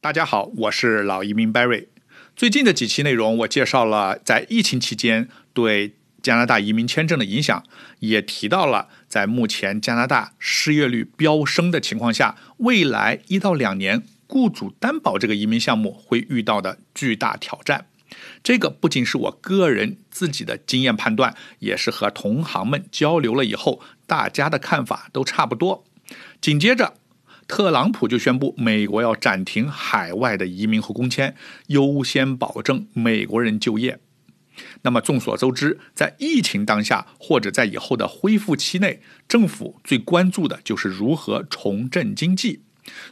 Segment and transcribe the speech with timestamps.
[0.00, 1.88] 大家好，我是老移民 Barry。
[2.36, 7.64] 最近的几期内容，我介绍了在疫情期间对加拿大移民签证的影响，
[7.98, 17.86] 也提到了在目前加拿大失业率飙升的情况下，未来一到两年雇主担保这个移民项目会遇到的巨大挑战。
[18.44, 25.84] 这个不仅是我个人自己的经验判断，也是和同行们交流了以后，大家的看法都差不多。
[26.40, 26.94] 紧接着。
[27.48, 31.34] 特朗普就宣布，美国要暂停海外的移民和工签，
[31.68, 33.98] 优先保证美国人就业。
[34.82, 42.60] 那么众所周知，在疫情当下或者在以后的恢复期内，政府最关注的就是如何重振经济。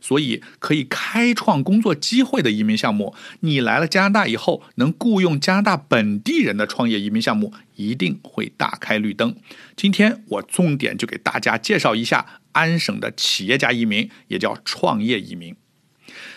[0.01, 9.35] 所以，可以开创工作机会的移民项目，你来了加拿大以后能雇佣加拿大本地人的创业移民项目，一定会大开绿灯。
[9.75, 15.55] 今天我重点就给大家介绍一下安省的企业家移民，也叫创业移民。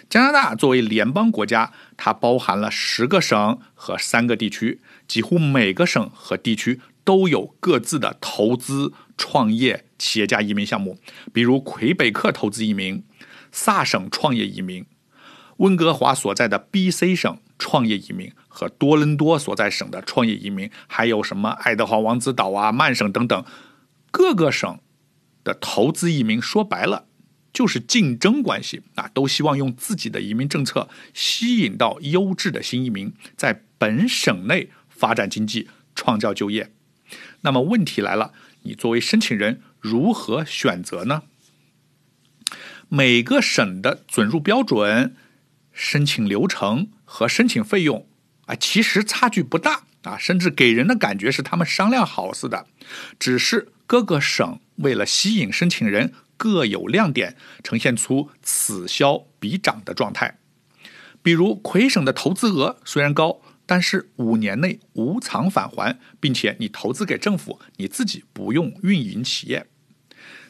[0.09, 10.97] 加拿大作为联邦国家，它包含了十个省和三个地区，几乎每个省和地区都有各自的投资创业企业家移民项目，
[11.31, 13.03] 比如魁北克投资移民。
[13.51, 14.85] 萨省创业移民，
[15.57, 23.45] 温哥华所在的 B.C 省创业移民和多伦多所在省的创业移民，还有什么爱德华王子岛啊、曼省等等，
[24.11, 24.79] 各个省
[25.43, 27.05] 的投资移民，说白了
[27.51, 36.71] 就是竞争关系啊，都希望用自己的移民政策吸引到优质的新移民，在本省内发展经济、创造就业。
[37.41, 41.23] 那么问题来了，你作为申请人如何选择呢？
[42.91, 45.15] 每个省的准入标准、
[45.71, 48.07] 申请流程和申请费用
[48.47, 52.65] 啊，其实差距不大啊，甚至给人的感觉是他们商量好似的。
[53.19, 60.39] 只是各个省为了吸引申请人，各有亮点，呈现出此消彼长的状态。
[61.21, 69.67] 比如魁省的投资额虽然高，但是五年内无偿返还，并且你投资给政府，你自己不用运营企业。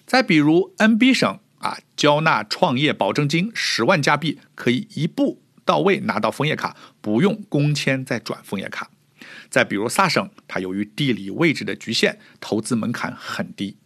[0.06, 1.38] 再比如 NB 省。
[1.60, 8.90] 啊，交纳创业保证金十万加币，可以一步到位拿到枫叶卡，不用工签再转枫叶卡。
[9.50, 13.78] 再比如萨省，它由于地理位置的局限，投资门槛很低。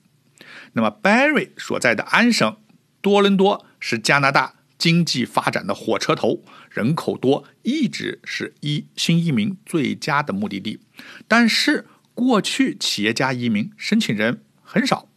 [0.74, 2.58] 那么 Barry 所在的安省
[3.02, 10.80] 多伦多是加拿大经济发展的火车头，人口多，一直是一新移民最佳的目的地。
[11.28, 15.08] 但是过去企业家移民申请人很少，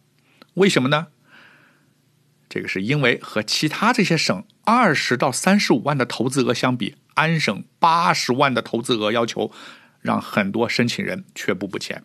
[0.55, 1.07] 为什么呢？
[2.49, 9.51] 这个是因为和其他这些省二十到三十五万的投资额相比，安省八十万的投资额要求，
[10.01, 12.03] 让很多申请人却步不前。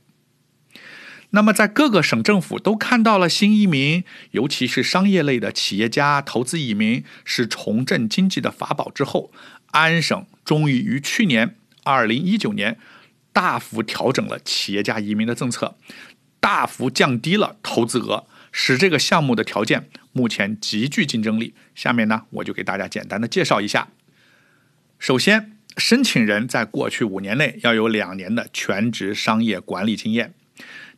[1.31, 9.33] 那么，在各个省政府都看到了新移民，尤其是商业类的企业家投资移民是重振经济的法宝之后，
[9.69, 12.79] 安省终于于去年二零一九年
[13.33, 15.77] 大幅调整了企业家移民的政策，
[16.39, 18.27] 大幅降低了投资额。
[18.53, 21.55] 使这个项目的条件目前极具竞争力。
[21.75, 23.89] 下面呢，我就给大家简单的介绍一下。
[24.99, 30.35] 首先，申请人在过去五年内要有两年的全职商业管理经验。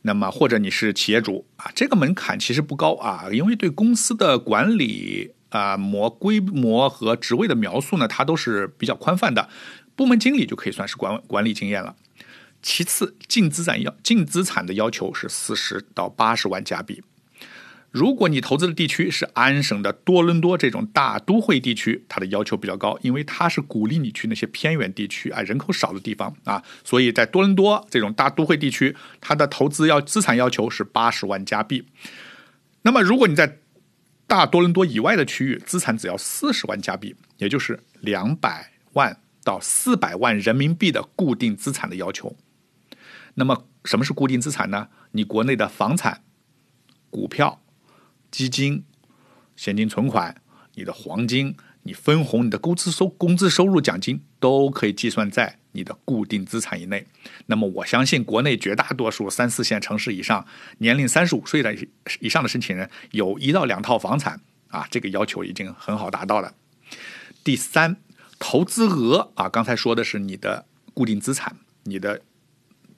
[0.03, 9.49] 那么，或者你是企业主啊，这个门槛其实不高啊，因为对公司的管理啊模规模和职位的描述呢，它都是比较宽泛的。
[9.95, 11.95] 部门经理就可以算是管管理经验了。
[12.61, 17.01] 其次，净资产要净资产的要求是四十到八十万加币。
[17.95, 31.85] 如果你投资的地区是安省的多伦多这种大都会地区，它的要求比较高，因为它是鼓励你去那些偏远地区啊，人口少的地方啊，所以在多伦多这种大都会地区，它的投资要资产要求是八十万加币。
[32.81, 33.59] 那么如果你在
[34.27, 42.35] 大多伦多以外的区域，资产只要四十万加币，也就是两百万到四百万人民币的固定资产的要求。
[43.35, 44.89] 那么什么是固定资产呢？
[45.13, 46.23] 你国内的房产、
[47.09, 47.61] 股票。
[48.35, 48.83] 基金、
[49.55, 50.41] 现金存款、
[50.73, 57.07] 你的黄金、你分红、你的工资收工资收入、奖金都可以计算在你的固定资产以内。
[57.45, 60.45] 那么我相信，国内绝大多数三四线城市以上、
[60.79, 61.73] 年龄三十五岁的
[62.19, 66.53] 以上的申请人，有一到两套房产啊，这个要求已经很好达到了。
[67.41, 67.95] 第三，
[68.37, 72.19] 投资额啊，刚才说的是你的固定资产，你的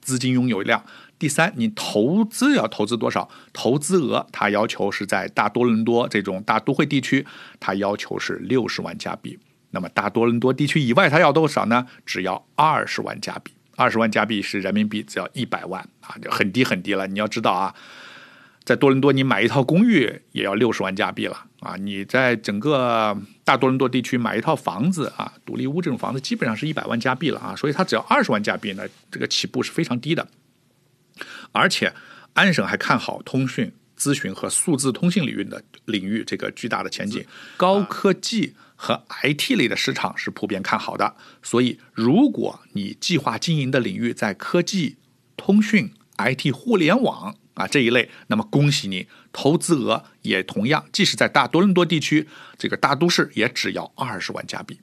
[0.00, 0.84] 资金拥有量。
[1.18, 3.28] 第三，你投资要投资多少？
[3.52, 7.26] 投资额它要求是在大多伦多这种大都会地区，
[7.58, 9.38] 它要求是六十万加币。
[9.70, 11.86] 那么大多伦多地区以外，它要多少呢？
[12.06, 13.52] 只要二十万加币。
[13.76, 17.06] 二十万加币是人民币只要一百万啊，就很低很低了。
[17.06, 17.74] 你要知道啊，
[18.68, 21.74] 在多伦多，你买一套公寓也要六十万加币了啊！
[21.76, 27.56] 你在整个大多伦多地区买一套房子啊，独立屋这种房子基本上是一百万加币了啊！
[27.56, 30.28] 所以它只要二十万加币呢，这个起步是非常低的。
[31.52, 31.94] 而且
[32.34, 37.24] 安省还看好通讯、咨询和数字通信领域的领域这个巨大的前景，
[37.56, 41.16] 高科技和 IT 类的市场是普遍看好的。
[41.42, 44.96] 所以，如果你计划经营的领域在科技、
[45.38, 52.26] 通讯、IT、互联网，啊，这一类，那么恭喜你，投资额也同样，即使在大多伦多地区
[52.56, 54.80] 这个大都市，也只要二十万加币。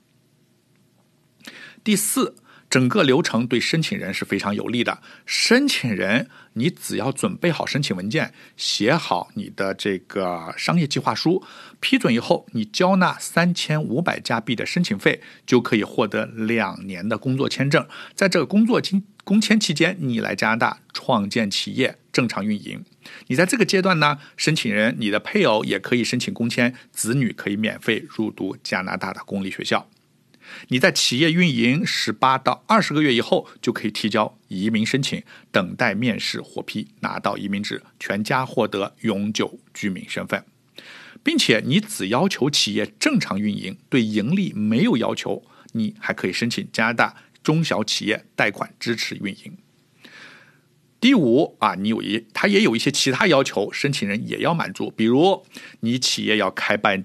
[1.82, 2.36] 第四。
[2.68, 5.00] 整个流程对申请人是非常有利的。
[5.24, 11.44] 申请人，你只要准备好申请文件，写好你的这个商业计划书，
[11.78, 17.86] 批准以后，你交纳三千五百加币的申请费，就可以获得两年的工作签证。
[18.14, 22.84] 在这个工作期工签期间，你来加拿大创建企业，正常运营。
[23.26, 29.90] 你在这个阶段呢，申请人你的配偶也可以申请工签，子女可以免费入读加拿大的公立学校。
[30.68, 35.20] 你在企业运营十八到二十个月以后，就可以提交移民申请，
[35.50, 40.44] 等待面试获批，拿到移民纸，全家获得永久居民身份，
[41.24, 45.42] 并且你只要求企业正常运营，对盈利没有要求，
[45.72, 47.16] 你还可以申请加拿大
[47.46, 49.56] 中小企业贷款支持运营。
[50.98, 55.46] 第五啊，你有一，他也有一些其他要求，申请人也要满足，比如
[55.78, 57.04] 你企业要开办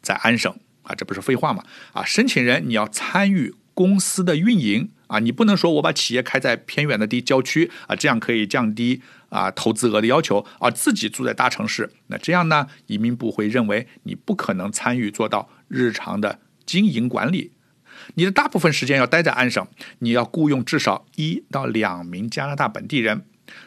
[0.00, 0.50] 在安省。
[0.84, 1.62] 啊，这不是废话吗？
[1.92, 17.52] 啊，申请人你要参与公司的运营啊，你不能说我把企业开在偏远的地郊区啊，这样可以降低啊投资额的要求，而自己住在大城市，那这样呢，移民部会认为你不可能参与做到日常的经营管理。
[18.14, 19.66] 你的大部分时间要待在安省，
[20.00, 23.24] 你要雇佣至少一到两名加拿大本地人，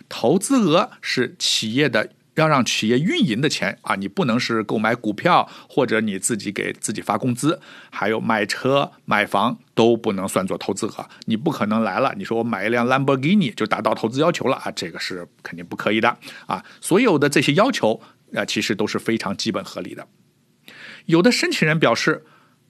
[0.08, 2.12] 投资额是企业的。
[2.38, 7.60] 要让企业运营的钱啊，你不能是购买股票或者你自己给自己发工资，
[7.90, 11.10] 还有买车买房都不能算作投资额。
[11.26, 16.16] 你不可能来了，你说我买一辆兰博基尼就达到投资要求了啊，这个是肯定不可以的
[16.46, 16.64] 啊。
[16.80, 18.00] 所有的这些要求
[18.36, 20.08] 啊，其实都是非常基本合理的。
[21.08, 22.24] 有的申请人表示，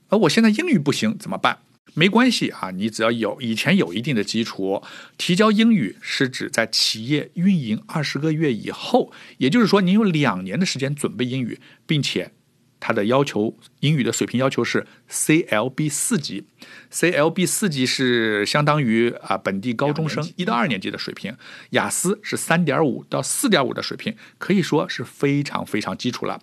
[0.09, 1.59] 呃，我现在英语不行，怎么办？
[1.93, 4.83] 没关系啊，你只要有以前有一定的基础，
[5.17, 12.31] 提交英语是指在企业运营二十个月以后，也就是说你有两年的时间准备英语，并且
[12.79, 16.45] 它的要求英语的水平要求是 CLB 四级
[16.91, 21.35] ，CLB 四级是相当于啊本地高中生一到二年级的水平，
[21.71, 26.39] 雅思是三点五到四点五的水平，可以说是非常非常基础了。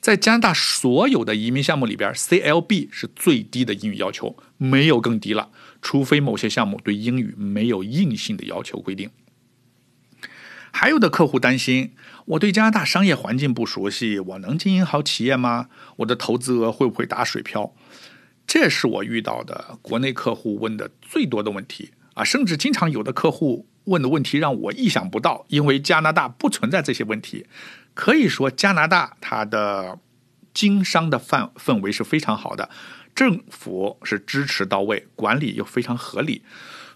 [0.00, 5.50] 在加拿大所有的移民项目里边，CLB 是最低的英语要求，没有更低了，
[5.82, 9.10] 除非某些项目对英语没有硬性的要求规定。
[10.72, 11.92] 还有的客户担心，
[12.24, 15.68] 我对加拿大商业环境不熟悉，我能经营好企业吗？
[15.96, 17.74] 我的投资额会不会打水漂？
[18.46, 27.46] 这是我遇到的国内客户问的最多的问题啊，甚至经常有的客户问的问题让我意想不到，因为加拿大不存在这些问题。
[28.00, 29.98] 可以说，加拿大它的
[30.54, 32.70] 经商的范氛围是非常好的，
[33.14, 36.42] 政府是支持到位，管理又非常合理，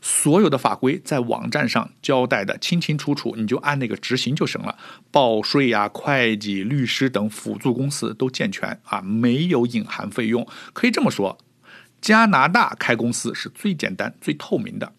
[0.00, 4.78] 所有的法规在网站上交代的清清楚楚，你就按那个执行就行了。
[5.10, 10.48] 报税呀、会计、律师等辅助公司都健全啊，没有隐含费用。
[10.72, 11.36] 可以这么说，
[12.00, 14.94] 加拿大开公司是最简单、最透明的。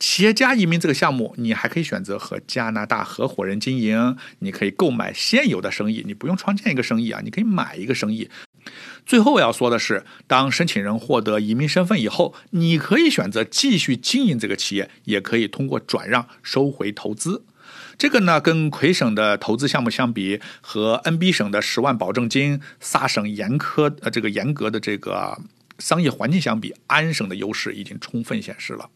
[0.00, 4.16] 企业家移民这个项目，你还可以选择和加拿大合伙人经营。
[4.38, 8.30] 你可以购买现有的生意，你不用创建一个生意啊，你可以买一个生意。
[9.04, 17.44] 最后我要说的是，当申请人获得移民身份以后，你可以选择继续经营这个企业，也可以通过转让收回投资。
[17.98, 25.38] 这个呢，跟魁省的投资项目相比，和 NB 省的十万保证金、萨省严苛呃这个严格的这个
[25.78, 28.88] 商业环境相比，安省的优势已经充分显示了。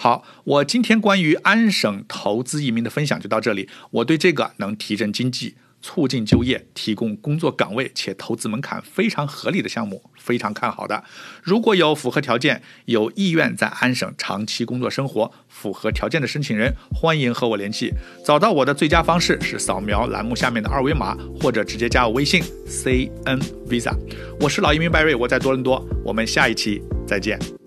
[0.00, 3.68] 好，我今天关于安省投资移民的分享就到这里。
[3.90, 11.02] 我对这个能提振经济、促进就业、提供工作岗位且投资门槛非常合理的项目非常看好的。
[11.42, 17.92] 如果有符合条件、有意愿在安省长期工作生活、符合条件的申请人，欢迎和我联系。
[18.24, 23.92] 找到我的最佳方式是扫描栏目下面的二维码，或者直接加我微信 c n visa。
[24.38, 25.84] 我是老移民白瑞，我在多伦多。
[26.04, 27.57] 我们下一期再见。